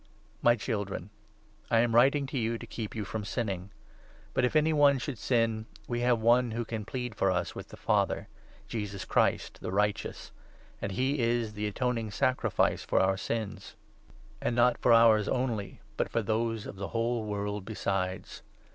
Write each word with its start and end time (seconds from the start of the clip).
My 0.41 0.55
Children, 0.55 1.11
I 1.69 1.81
am 1.81 1.93
writing 1.93 2.25
to 2.25 2.37
you 2.39 2.57
to 2.57 2.65
keep 2.65 2.95
you 2.95 3.05
from 3.05 3.23
sinning; 3.23 3.65
i 3.65 3.65
2 3.65 3.69
but 4.33 4.43
if 4.45 4.55
any 4.55 4.73
one 4.73 4.97
should 4.97 5.19
sin, 5.19 5.67
we 5.87 5.99
have 5.99 6.19
one 6.19 6.49
who 6.49 6.65
can 6.65 6.85
plead 6.85 7.13
for 7.13 7.29
us 7.29 7.53
with 7.53 7.67
the 7.69 7.77
Father— 7.77 8.27
Jesus 8.67 9.05
Christ, 9.05 9.59
the 9.61 9.71
Righteous— 9.71 10.31
and 10.81 10.93
he 10.93 11.19
is 11.19 11.53
the 11.53 11.65
2 11.65 11.67
atoning 11.67 12.09
sacrifice 12.09 12.83
for 12.83 12.99
our 12.99 13.15
sins, 13.15 13.75
and 14.41 14.55
not 14.55 14.79
for 14.79 14.91
ours 14.91 15.27
only, 15.27 15.81
but 15.97 16.09
for 16.09 16.13
478 16.13 16.21
I. 16.23 16.25
JOHN, 16.25 16.47
2. 16.47 16.53
those 16.55 16.65
of 16.65 16.75
the 16.77 16.87
whole 16.97 17.23
world 17.23 17.63
besides. 17.63 18.41